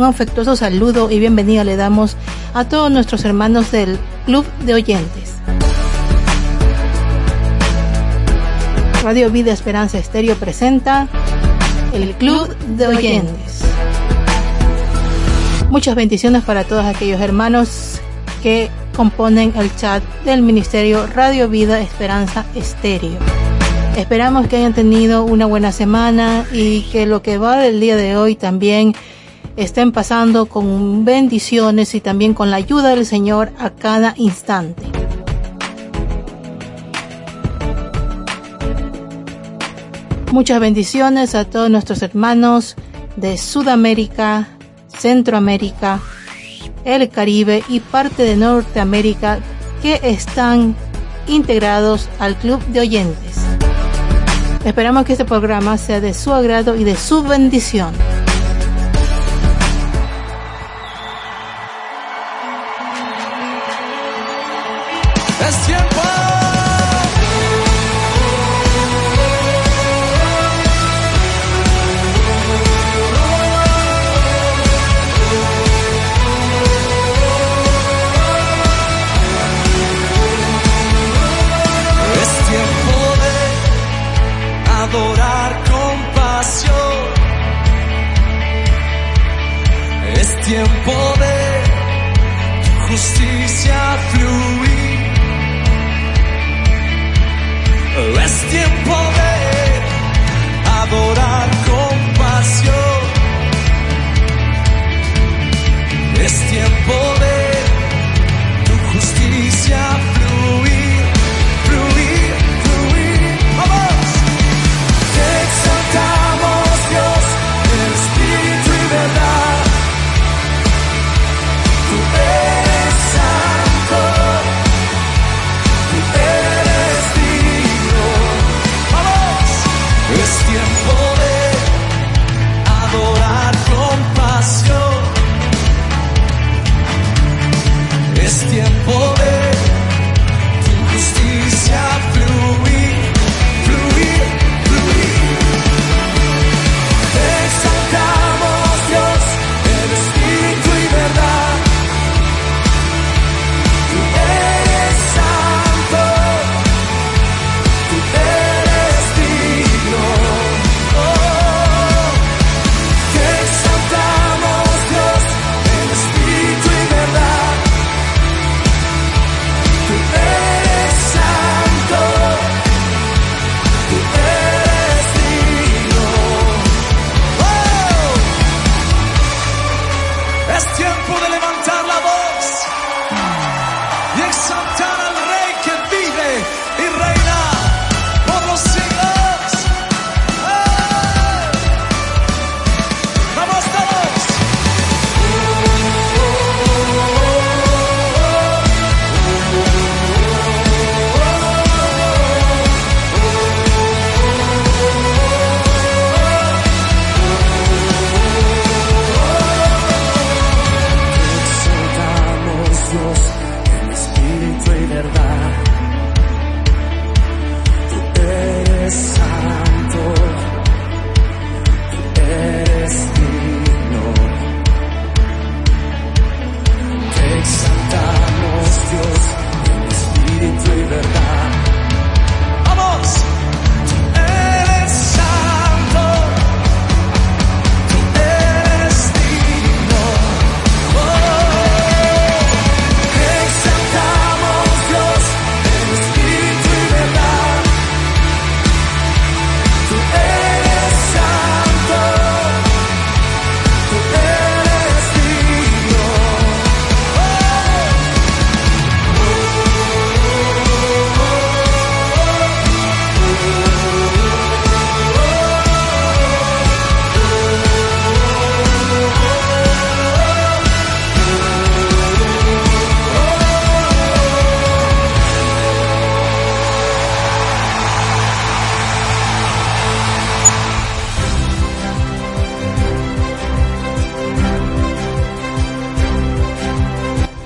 [0.00, 2.16] un afectuoso saludo y bienvenida le damos
[2.54, 5.34] a todos nuestros hermanos del Club de Oyentes.
[9.02, 11.06] Radio Vida Esperanza Estéreo presenta
[11.92, 12.48] el Club
[12.78, 13.62] de Oyentes.
[15.68, 18.00] Muchas bendiciones para todos aquellos hermanos
[18.42, 23.18] que componen el chat del Ministerio Radio Vida Esperanza Estéreo.
[23.98, 28.16] Esperamos que hayan tenido una buena semana y que lo que va del día de
[28.16, 28.94] hoy también
[29.64, 34.82] estén pasando con bendiciones y también con la ayuda del Señor a cada instante.
[40.32, 42.76] Muchas bendiciones a todos nuestros hermanos
[43.16, 44.48] de Sudamérica,
[44.88, 46.00] Centroamérica,
[46.84, 49.40] el Caribe y parte de Norteamérica
[49.82, 50.74] que están
[51.26, 53.36] integrados al Club de Oyentes.
[54.64, 57.92] Esperamos que este programa sea de su agrado y de su bendición.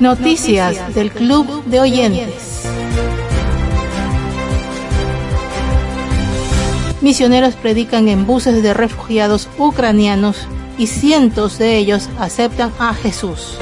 [0.04, 2.68] Noticias del Club de Oyentes.
[7.00, 10.46] Misioneros predican en buses de refugiados ucranianos
[10.76, 13.56] y cientos de ellos aceptan a Jesús.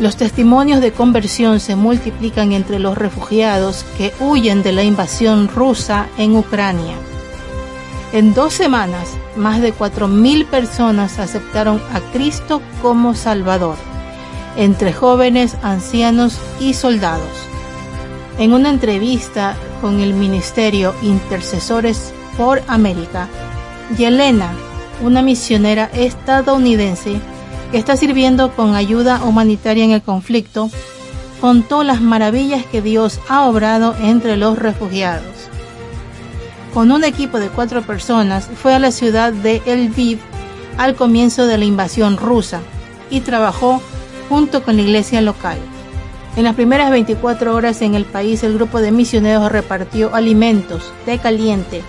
[0.00, 6.08] Los testimonios de conversión se multiplican entre los refugiados que huyen de la invasión rusa
[6.18, 6.96] en Ucrania.
[8.12, 13.76] En dos semanas, más de 4.000 personas aceptaron a Cristo como Salvador,
[14.56, 17.30] entre jóvenes, ancianos y soldados.
[18.38, 23.28] En una entrevista con el Ministerio Intercesores por América,
[23.96, 24.52] Yelena,
[25.02, 27.20] una misionera estadounidense
[27.70, 30.70] que está sirviendo con ayuda humanitaria en el conflicto,
[31.40, 35.24] contó las maravillas que Dios ha obrado entre los refugiados.
[36.72, 40.18] Con un equipo de cuatro personas fue a la ciudad de Lviv
[40.76, 42.60] al comienzo de la invasión rusa
[43.10, 43.80] y trabajó
[44.28, 45.58] junto con la iglesia local.
[46.36, 51.18] En las primeras 24 horas en el país el grupo de misioneros repartió alimentos, té
[51.18, 51.82] caliente,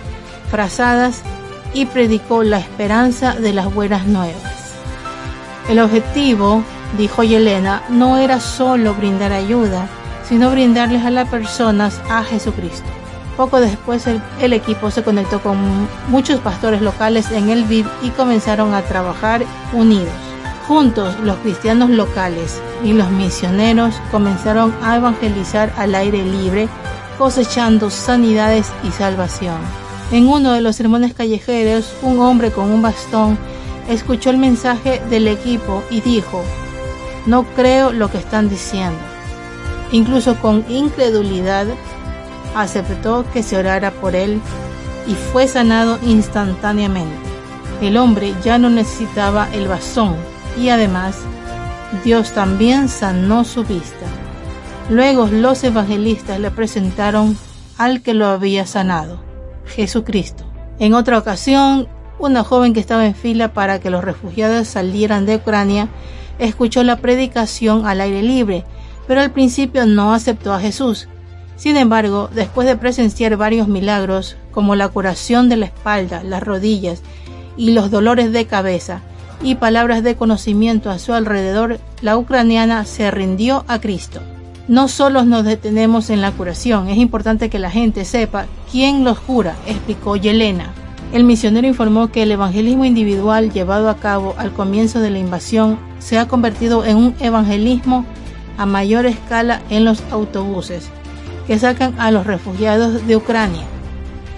[0.50, 1.22] frazadas
[1.74, 4.74] y predicó la esperanza de las buenas nuevas.
[5.68, 6.62] El objetivo,
[6.96, 9.86] dijo Yelena, no era solo brindar ayuda,
[10.26, 12.88] sino brindarles a las personas a Jesucristo.
[13.36, 15.58] Poco después el, equipo se conectó con
[16.08, 20.27] muchos pastores locales en el VIV y comenzaron a trabajar unidos.
[20.68, 26.68] Juntos los cristianos locales y los misioneros comenzaron a evangelizar al aire libre,
[27.16, 29.56] cosechando sanidades y salvación.
[30.12, 33.38] En uno de los sermones callejeros, un hombre con un bastón
[33.88, 36.42] escuchó el mensaje del equipo y dijo,
[37.24, 38.98] no creo lo que están diciendo.
[39.90, 41.66] Incluso con incredulidad,
[42.54, 44.38] aceptó que se orara por él
[45.06, 47.16] y fue sanado instantáneamente.
[47.80, 50.14] El hombre ya no necesitaba el bastón
[50.60, 51.16] y además
[52.04, 54.06] Dios también sanó su vista.
[54.90, 57.36] Luego los evangelistas le presentaron
[57.76, 59.20] al que lo había sanado.
[59.66, 60.44] Jesucristo.
[60.78, 61.88] En otra ocasión,
[62.18, 65.88] una joven que estaba en fila para que los refugiados salieran de Ucrania
[66.38, 68.64] escuchó la predicación al aire libre,
[69.06, 71.08] pero al principio no aceptó a Jesús.
[71.56, 77.02] Sin embargo, después de presenciar varios milagros, como la curación de la espalda, las rodillas
[77.56, 79.02] y los dolores de cabeza,
[79.42, 84.20] y palabras de conocimiento a su alrededor, la ucraniana se rindió a Cristo.
[84.66, 89.18] No solo nos detenemos en la curación, es importante que la gente sepa quién los
[89.18, 90.72] cura, explicó Yelena.
[91.12, 95.78] El misionero informó que el evangelismo individual llevado a cabo al comienzo de la invasión
[96.00, 98.04] se ha convertido en un evangelismo
[98.58, 100.90] a mayor escala en los autobuses
[101.46, 103.62] que sacan a los refugiados de Ucrania.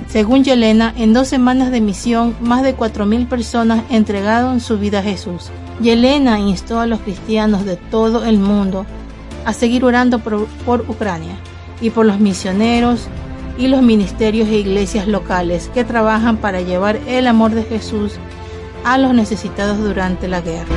[0.08, 5.02] Según Yelena, en dos semanas de misión, más de 4.000 personas entregaron su vida a
[5.02, 5.50] Jesús.
[5.80, 8.86] Yelena instó a los cristianos de todo el mundo
[9.44, 11.36] a seguir orando por, Ucrania
[11.80, 13.08] y por los misioneros
[13.58, 18.14] y los ministerios e iglesias locales que trabajan para llevar el amor de Jesús
[18.84, 20.74] a los necesitados durante la guerra.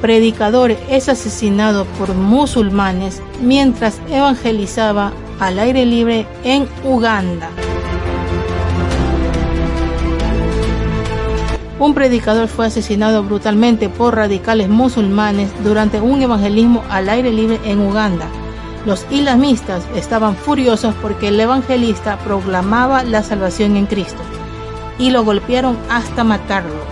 [0.00, 7.50] Predicador es asesinado por musulmanes mientras evangelizaba al aire libre en Uganda.
[11.80, 17.80] un predicador fue asesinado brutalmente por radicales musulmanes durante un evangelismo al aire libre en
[17.80, 18.26] Uganda.
[18.84, 24.20] Los islamistas estaban furiosos porque el evangelista proclamaba la salvación en Cristo
[24.98, 26.84] y lo golpearon hasta matarlo.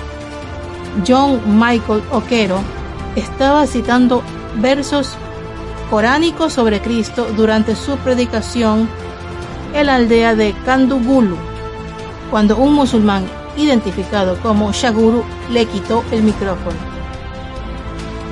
[1.07, 2.59] John Michael Oquero
[3.15, 4.23] estaba citando
[4.57, 5.19] versos
[5.91, 8.89] coránicos sobre Cristo durante su predicación
[9.75, 11.37] en la aldea de Kandugulu,
[12.31, 13.25] cuando un musulmán
[13.57, 16.77] identificado como Shaguru, le quitó el micrófono.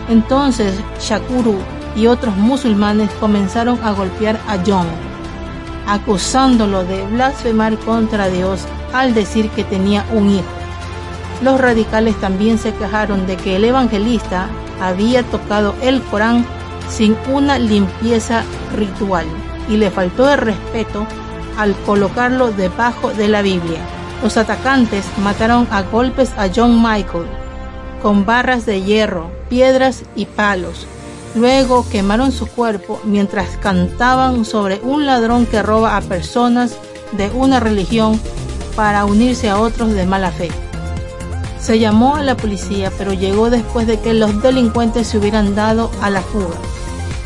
[0.08, 1.56] Entonces Shakuru
[1.96, 4.86] y otros musulmanes comenzaron a golpear a John,
[5.86, 8.60] acusándolo de blasfemar contra Dios
[8.92, 10.44] al decir que tenía un hijo.
[11.42, 14.48] Los radicales también se quejaron de que el evangelista
[14.80, 16.46] había tocado el Corán
[16.88, 18.44] sin una limpieza
[18.76, 19.26] ritual
[19.68, 21.06] y le faltó el respeto
[21.58, 23.80] al colocarlo debajo de la Biblia.
[24.22, 27.26] Los atacantes mataron a golpes a John Michael
[28.02, 30.86] con barras de hierro, piedras y palos.
[31.34, 36.76] Luego quemaron su cuerpo mientras cantaban sobre un ladrón que roba a personas
[37.12, 38.20] de una religión
[38.74, 40.50] para unirse a otros de mala fe.
[41.58, 45.90] Se llamó a la policía, pero llegó después de que los delincuentes se hubieran dado
[46.00, 46.56] a la fuga.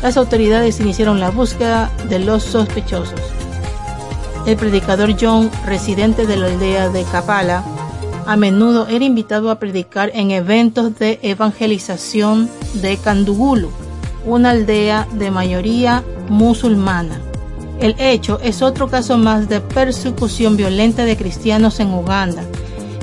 [0.01, 3.19] Las autoridades iniciaron la búsqueda de los sospechosos.
[4.47, 7.63] El predicador John, residente de la aldea de Kapala,
[8.25, 13.69] a menudo era invitado a predicar en eventos de evangelización de Kandugulu,
[14.25, 17.19] una aldea de mayoría musulmana.
[17.79, 22.43] El hecho es otro caso más de persecución violenta de cristianos en Uganda.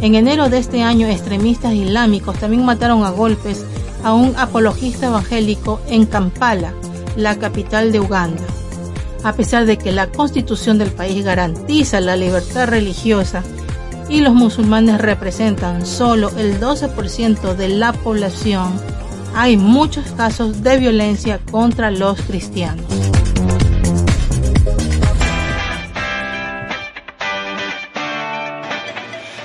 [0.01, 3.65] En enero de este año, extremistas islámicos también mataron a golpes
[4.05, 6.73] a un apologista evangélico en Kampala,
[7.17, 8.45] la capital de Uganda.
[9.25, 13.43] A pesar de que la constitución del país garantiza la libertad religiosa
[14.09, 18.81] y los musulmanes representan solo el 12% de la población,
[19.35, 23.08] hay muchos casos de violencia contra los cristianos.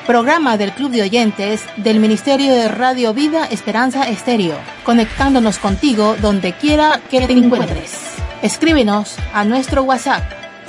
[0.05, 6.51] Programa del Club de Oyentes del Ministerio de Radio Vida Esperanza Estéreo, conectándonos contigo donde
[6.51, 7.99] quiera que te encuentres.
[8.41, 10.23] Escríbenos a nuestro WhatsApp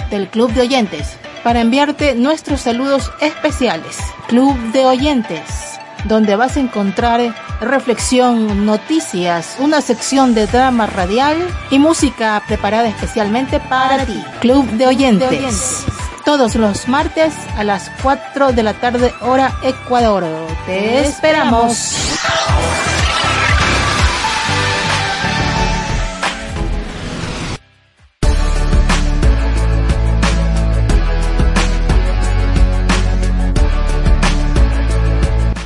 [0.08, 3.98] del Club de Oyentes para enviarte nuestros saludos especiales.
[4.28, 11.36] Club de Oyentes, donde vas a encontrar reflexión, noticias, una sección de drama radial
[11.70, 14.22] y música preparada especialmente para ti.
[14.40, 15.84] Club de Oyentes
[16.24, 20.24] todos los martes a las 4 de la tarde hora Ecuador.
[20.66, 21.92] Te esperamos.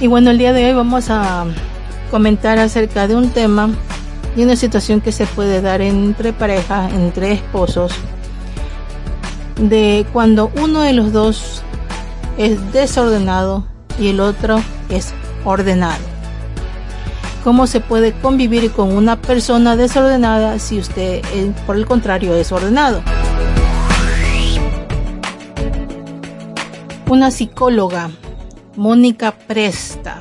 [0.01, 1.45] Y bueno, el día de hoy vamos a
[2.11, 3.71] comentar acerca de un tema
[4.37, 7.93] y una situación que se puede dar entre parejas, entre esposos,
[9.59, 11.63] de cuando uno de los dos
[12.37, 13.67] es desordenado
[13.99, 15.13] y el otro es
[15.45, 16.05] ordenado.
[17.45, 22.53] ¿Cómo se puede convivir con una persona desordenada si usted, eh, por el contrario, es
[22.53, 23.03] ordenado?
[27.09, 28.11] Una psicóloga,
[28.77, 30.21] Mónica Presta,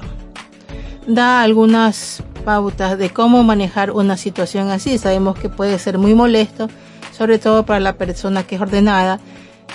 [1.06, 4.98] da algunas pautas de cómo manejar una situación así.
[4.98, 6.70] Sabemos que puede ser muy molesto
[7.18, 9.20] sobre todo para la persona que es ordenada,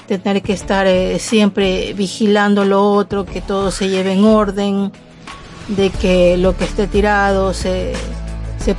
[0.07, 4.93] tener que estar eh, siempre vigilando lo otro, que todo se lleve en orden,
[5.69, 7.95] de que lo que esté tirado se,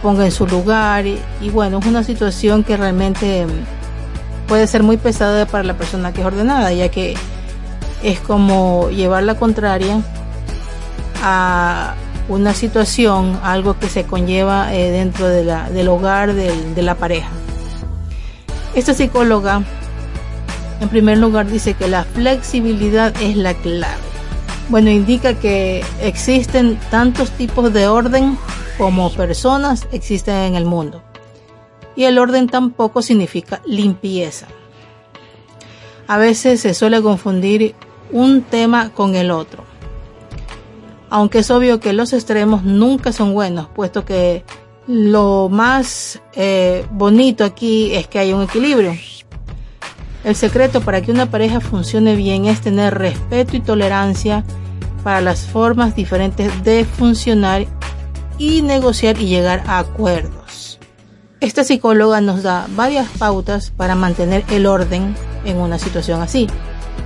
[0.01, 1.05] ponga en su lugar.
[1.05, 3.45] Y, bueno, es una situación que realmente
[4.47, 7.15] puede ser muy pesada para la persona que es ordenada, ya que
[8.01, 10.01] es como llevar la contraria
[11.21, 11.95] a
[12.29, 17.29] una situación, algo que se conlleva eh, dentro de la, del hogar de la pareja.
[18.75, 19.61] Esta psicóloga,
[20.81, 24.01] en primer lugar, dice que la flexibilidad es la clave.
[24.69, 28.35] Bueno, indica que existen tantos tipos de orden
[28.79, 31.03] como personas existen en el mundo.
[31.95, 34.47] Y el orden tampoco significa limpieza.
[36.07, 37.75] A veces se suele confundir
[38.11, 39.63] un tema con el otro.
[41.11, 44.43] Aunque es obvio que los extremos nunca son buenos, puesto que
[44.87, 48.95] lo más eh, bonito aquí es que hay un equilibrio.
[50.23, 54.43] El secreto para que una pareja funcione bien es tener respeto y tolerancia
[55.03, 57.65] para las formas diferentes de funcionar
[58.37, 60.79] y negociar y llegar a acuerdos.
[61.41, 65.13] Esta psicóloga nos da varias pautas para mantener el orden
[65.43, 66.47] en una situación así.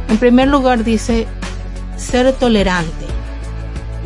[0.09, 1.25] En primer lugar dice
[1.97, 3.06] ser tolerante.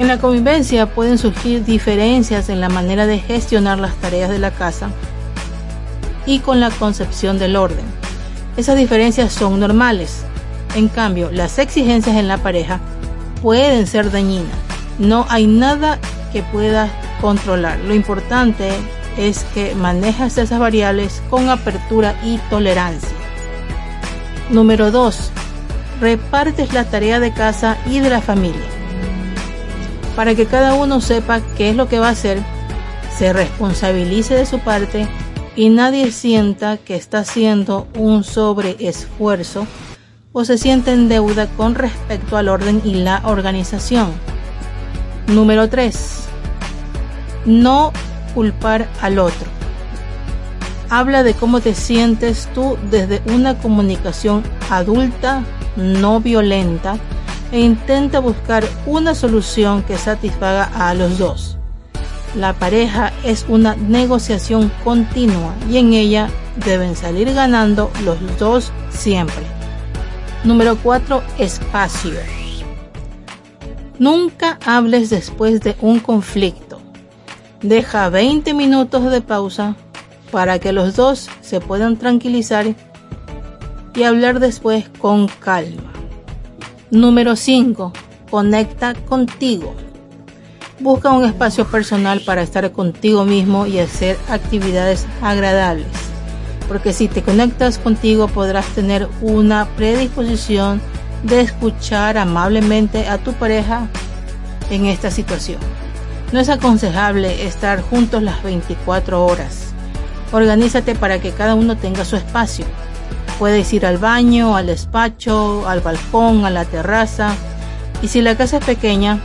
[0.02, 4.50] En la convivencia pueden surgir diferencias en la manera de gestionar las tareas de la
[4.50, 4.90] casa
[6.26, 7.86] y con la concepción del orden.
[8.58, 10.24] Esas diferencias son normales.
[10.74, 12.80] En cambio, las exigencias en la pareja
[13.44, 14.58] pueden ser dañinas.
[14.98, 16.00] No hay nada
[16.34, 16.90] que puedas
[17.22, 17.78] controlar.
[17.82, 18.72] Lo importante
[19.20, 23.08] es que manejas esas variables con apertura y tolerancia.
[24.50, 25.30] Número 2.
[26.02, 28.81] Repartes la tarea de casa y de la familia
[30.16, 32.40] para que cada uno sepa qué es lo que va a hacer,
[33.18, 35.08] se responsabilice de su parte
[35.56, 39.68] y nadie sienta que está haciendo un sobreesfuerzo
[40.34, 44.12] o se siente en deuda con respecto al orden y la organización.
[45.28, 46.24] Número 3.
[47.46, 47.92] No
[48.34, 49.48] culpar al otro.
[50.90, 55.44] Habla de cómo te sientes tú desde una comunicación adulta,
[55.76, 56.98] no violenta,
[57.52, 61.58] e intenta buscar una solución que satisfaga a los dos.
[62.36, 66.30] La pareja es una negociación continua y en ella
[66.66, 69.44] deben salir ganando los dos siempre.
[70.44, 71.22] Número 4.
[71.38, 72.20] Espacio.
[74.00, 76.80] Nunca hables después de un conflicto.
[77.62, 79.76] Deja 20 minutos de pausa
[80.32, 82.74] para que los dos se puedan tranquilizar
[83.94, 86.01] y hablar después con calma.
[86.92, 87.94] Número 5.
[88.30, 89.74] Conecta contigo.
[90.82, 95.88] Busca un espacio personal para estar contigo mismo y hacer actividades agradables.
[96.68, 100.82] porque si te conectas contigo podrás tener una predisposición
[101.24, 103.88] de escuchar amablemente a tu pareja
[104.70, 105.60] en esta situación.
[106.32, 109.74] No es aconsejable estar juntos las 24 horas.
[110.32, 112.66] Organízate para que cada uno tenga su espacio.
[113.42, 117.34] Puedes ir al baño, al despacho, al balcón, a la terraza.
[118.04, 119.18] Y si la casa es pequeña,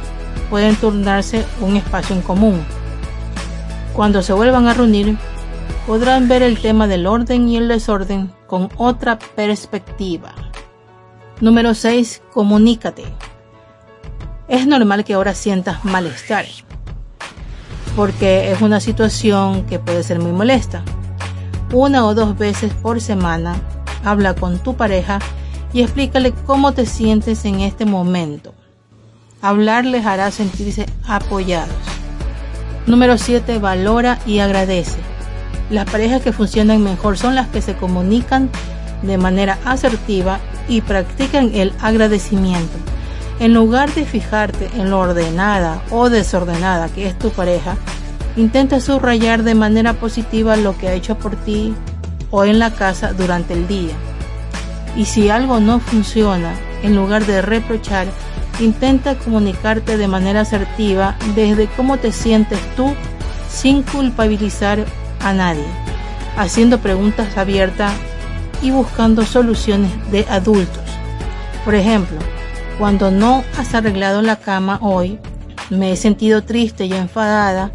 [0.48, 2.64] pueden turnarse un espacio en común.
[3.92, 5.18] Cuando se vuelvan a reunir,
[5.86, 10.32] podrán ver el tema del orden y el desorden con otra perspectiva.
[11.42, 12.22] Número 6.
[12.32, 13.04] Comunícate.
[14.48, 16.46] Es normal que ahora sientas malestar,
[17.94, 20.82] porque es una situación que puede ser muy molesta.
[21.70, 23.56] Una o dos veces por semana,
[24.06, 25.18] habla con tu pareja
[25.72, 28.54] y explícale cómo te sientes en este momento.
[29.42, 31.76] Hablar les hará sentirse apoyados.
[32.86, 33.58] Número 7.
[33.58, 34.98] Valora y agradece.
[35.70, 38.48] Las parejas que funcionan mejor son las que se comunican
[39.02, 42.78] de manera asertiva y practican el agradecimiento.
[43.40, 47.76] En lugar de fijarte en lo ordenada o desordenada que es tu pareja,
[48.36, 51.74] intenta subrayar de manera positiva lo que ha hecho por ti
[52.30, 53.94] o en la casa durante el día.
[54.96, 58.06] Y si algo no funciona, en lugar de reprochar,
[58.60, 62.94] intenta comunicarte de manera asertiva desde cómo te sientes tú
[63.50, 64.84] sin culpabilizar
[65.20, 65.66] a nadie,
[66.36, 67.92] haciendo preguntas abiertas
[68.62, 70.84] y buscando soluciones de adultos.
[71.64, 72.18] Por ejemplo,
[72.78, 75.18] cuando no has arreglado la cama hoy,
[75.70, 77.72] me he sentido triste y enfadada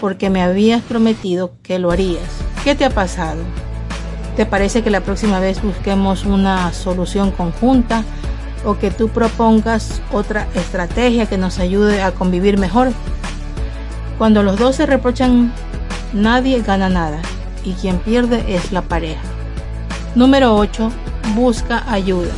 [0.00, 2.28] porque me habías prometido que lo harías.
[2.64, 3.40] ¿Qué te ha pasado?
[4.36, 8.04] ¿Te parece que la próxima vez busquemos una solución conjunta
[8.64, 12.92] o que tú propongas otra estrategia que nos ayude a convivir mejor?
[14.18, 15.52] Cuando los dos se reprochan
[16.12, 17.22] Nadie gana nada
[17.64, 19.22] y quien pierde es la pareja.
[20.14, 20.90] Número 8.
[21.34, 22.30] Busca ayuda.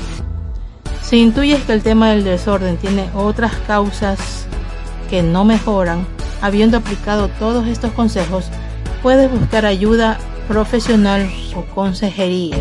[1.02, 4.46] Si intuyes que el tema del desorden tiene otras causas
[5.10, 6.06] que no mejoran,
[6.40, 8.46] habiendo aplicado todos estos consejos,
[9.02, 12.56] puedes buscar ayuda profesional o consejería.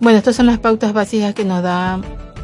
[0.00, 2.00] Bueno, estas son las pautas básicas que nos da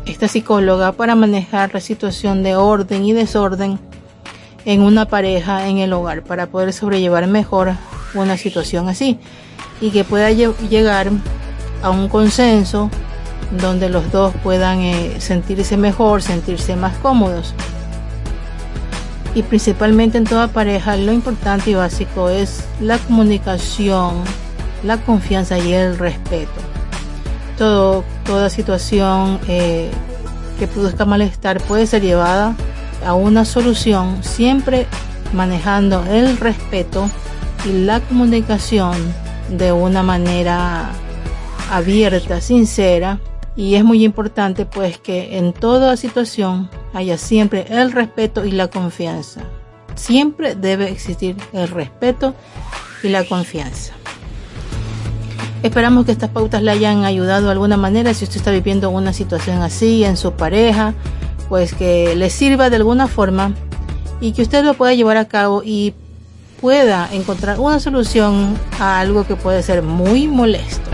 [0.07, 3.79] esta psicóloga para manejar la situación de orden y desorden
[4.65, 7.73] en una pareja en el hogar para poder sobrellevar mejor
[8.15, 9.19] una situación así
[9.81, 11.11] y que pueda llegar
[11.83, 12.91] a un consenso
[13.61, 17.55] donde los dos puedan eh, sentirse mejor, sentirse más cómodos.
[19.35, 24.23] Y principalmente en toda pareja lo importante y básico es la comunicación,
[24.85, 26.53] la confianza y el respeto.
[27.59, 29.91] Toda situación eh,
[30.59, 32.55] que produzca malestar puede ser llevada
[33.05, 34.87] a una solución siempre
[35.33, 37.11] manejando el respeto
[37.65, 38.97] y la comunicación
[39.49, 40.91] de una manera
[41.71, 43.21] abierta, sincera.
[43.57, 48.69] Y es muy importante pues que en toda situación haya siempre el respeto y la
[48.69, 49.43] confianza.
[49.97, 52.35] Siempre debe existir el respeto
[53.03, 53.93] y la confianza.
[55.63, 59.13] Esperamos que estas pautas le hayan ayudado de alguna manera si usted está viviendo una
[59.13, 60.95] situación así en su pareja,
[61.49, 63.55] pues que le sirva de alguna forma
[64.21, 65.95] y que usted lo pueda llevar a cabo y
[66.61, 70.94] pueda encontrar una solución a algo que puede ser muy molesto.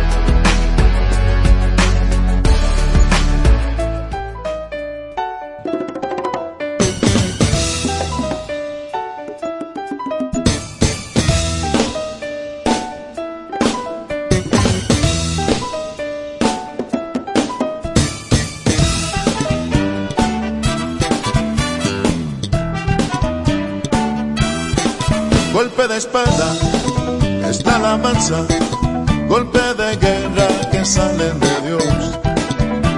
[29.29, 31.95] Golpe de guerra que salen de Dios.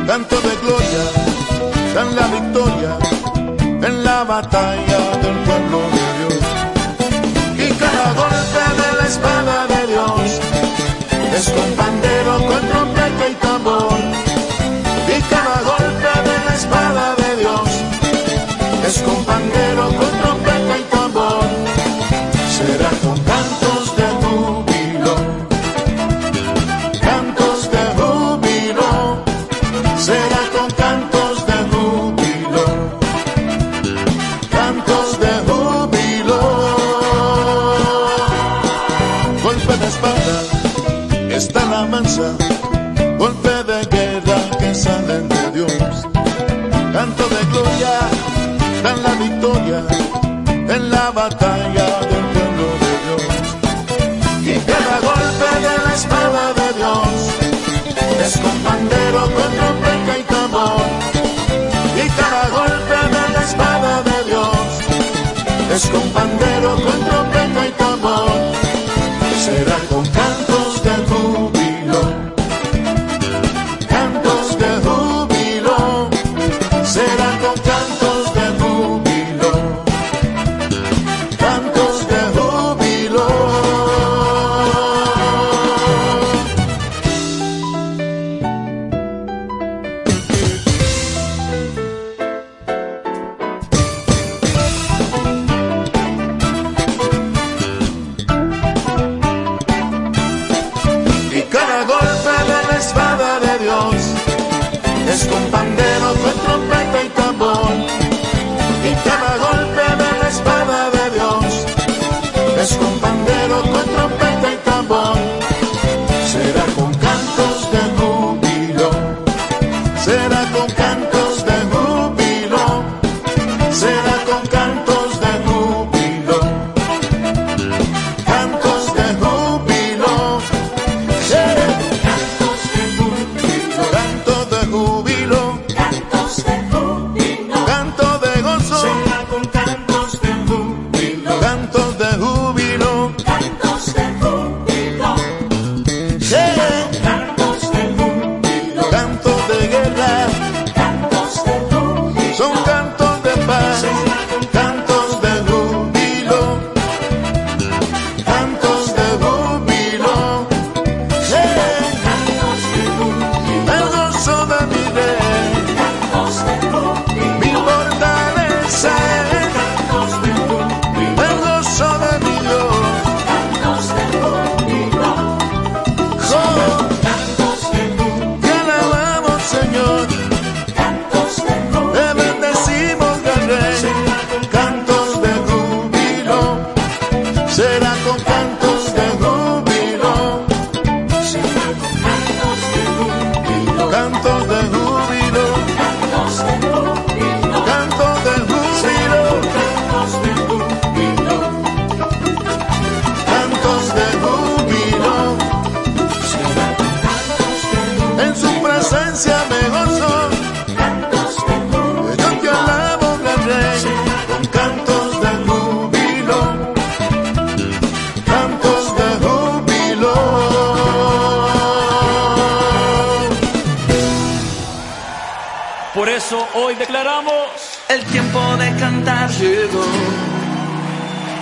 [0.07, 1.05] Canto de gloria,
[1.95, 2.99] dan la victoria
[3.89, 6.45] en la batalla del pueblo de Dios.
[7.57, 10.41] Y cada golpe de la espada de Dios
[11.37, 13.99] es con pandero, con trompeta y tambor.
[15.17, 17.69] Y cada golpe de la espada de Dios
[18.89, 20.12] es con pandero, con
[65.75, 68.31] es con pandero, con trompeta y tambor.
[69.43, 69.79] Será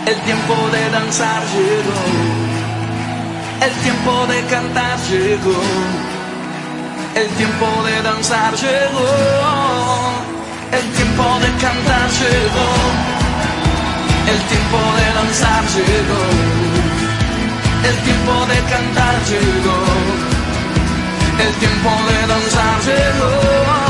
[0.06, 2.00] El tiempo de danzar llegó.
[3.66, 5.60] El tiempo de cantar llegó.
[7.14, 9.08] El tiempo de danzar llegó.
[10.72, 12.68] El tiempo de cantar llegó.
[14.32, 16.22] El tiempo de danzar llegó.
[17.88, 19.78] El tiempo de cantar llegó.
[21.44, 23.80] El tiempo de danzar llegó.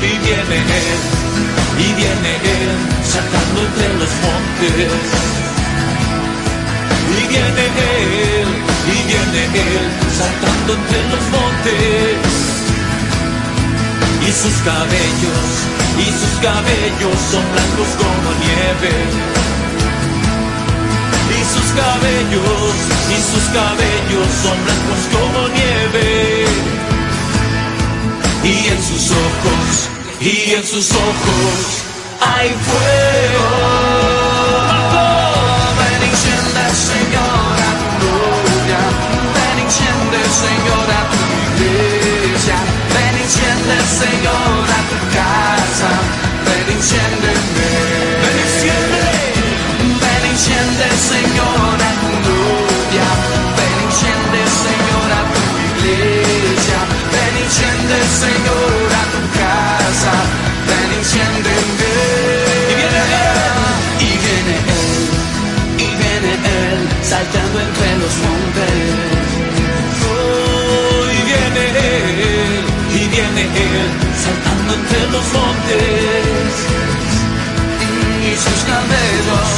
[0.00, 1.00] y viene Él,
[1.78, 4.92] y viene Él, saltando entre los montes.
[7.16, 8.48] Y viene Él,
[8.92, 9.86] y viene Él,
[10.20, 12.28] saltando entre los montes.
[14.20, 15.48] Y sus cabellos,
[15.96, 18.94] y sus cabellos son blancos como nieve.
[21.32, 22.74] Y sus cabellos,
[23.08, 26.46] y sus cabellos son blancos como nieve
[28.44, 29.90] y en sus ojos,
[30.20, 31.87] y en sus ojos
[32.20, 33.46] hay fuego.
[35.78, 38.82] Ven enciende, Señor, a tu gloria.
[39.36, 41.20] Ven enciende, Señor, a tu
[41.62, 42.56] iglesia.
[42.94, 44.37] Ven enciende, Señor,
[78.28, 79.50] Y sus cabellos,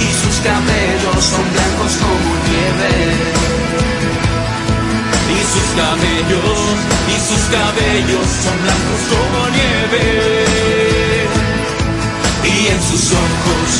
[0.00, 2.92] y sus cabellos son blancos como nieve.
[5.28, 6.60] Y sus cabellos,
[7.08, 10.04] y sus cabellos son blancos como nieve.
[12.44, 13.70] Y en sus ojos,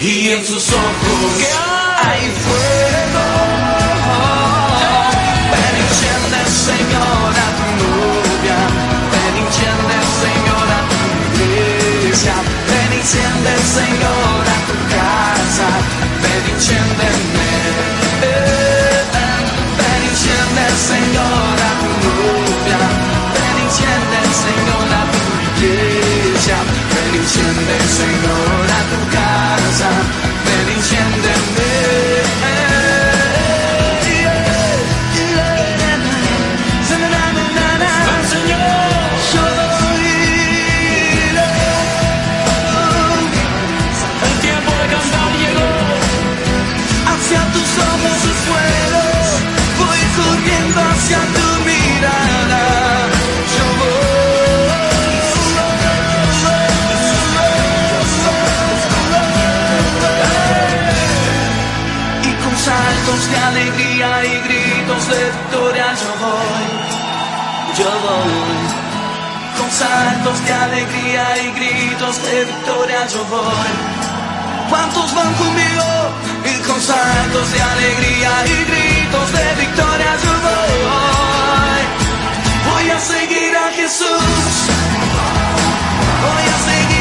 [0.00, 1.56] y en sus ojos
[2.02, 3.35] hay fuego.
[63.06, 66.66] De alegría y gritos de victoria yo voy.
[67.78, 68.66] Yo voy.
[69.56, 73.72] Con saltos de alegría y gritos de victoria yo voy.
[74.68, 75.88] ¿Cuántos van conmigo?
[76.44, 81.82] Y con saltos de alegría y gritos de victoria yo voy.
[82.70, 84.52] Voy a seguir a Jesús.
[86.26, 86.95] Voy a seguir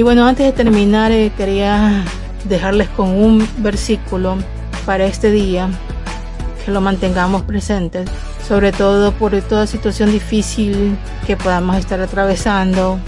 [0.00, 2.02] Y bueno, antes de terminar, eh, quería
[2.48, 4.38] dejarles con un versículo
[4.86, 5.68] para este día,
[6.64, 8.06] que lo mantengamos presente,
[8.48, 12.98] sobre todo por toda situación difícil que podamos estar atravesando,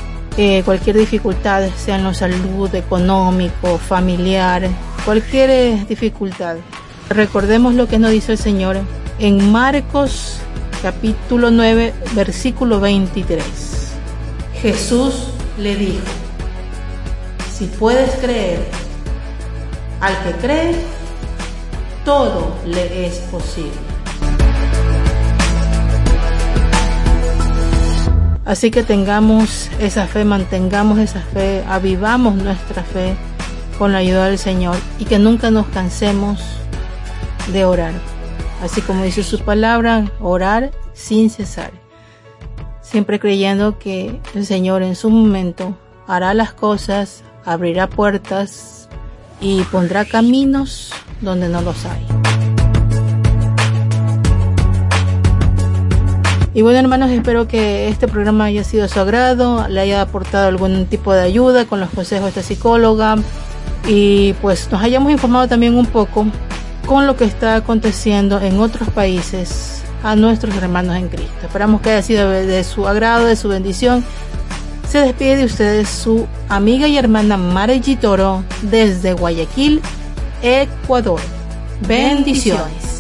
[0.66, 4.68] cualquier dificultad, sea en la salud, económico, familiar,
[5.06, 6.56] cualquier eh, dificultad.
[7.08, 8.76] Recordemos lo que nos dice el Señor
[9.18, 10.40] en Marcos
[10.82, 13.42] capítulo 9, versículo 23.
[14.60, 16.21] Jesús le dijo,
[17.62, 18.58] si puedes creer,
[20.00, 20.74] al que cree,
[22.04, 23.70] todo le es posible.
[28.44, 33.14] Así que tengamos esa fe, mantengamos esa fe, avivamos nuestra fe
[33.78, 36.40] con la ayuda del Señor y que nunca nos cansemos
[37.52, 37.92] de orar.
[38.60, 41.70] Así como dice su palabra, orar sin cesar.
[42.80, 48.88] Siempre creyendo que el Señor en su momento hará las cosas, abrirá puertas
[49.40, 52.06] y pondrá caminos donde no los hay.
[56.54, 60.48] Y bueno hermanos, espero que este programa haya sido de su agrado, le haya aportado
[60.48, 63.16] algún tipo de ayuda con los consejos de esta psicóloga
[63.88, 66.26] y pues nos hayamos informado también un poco
[66.86, 71.32] con lo que está aconteciendo en otros países a nuestros hermanos en Cristo.
[71.42, 74.04] Esperamos que haya sido de su agrado, de su bendición.
[74.92, 79.80] Se despide de ustedes su amiga y hermana Mara Toro desde Guayaquil,
[80.42, 81.18] Ecuador.
[81.88, 82.91] Bendiciones.